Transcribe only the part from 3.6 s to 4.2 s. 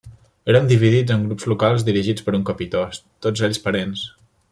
parents.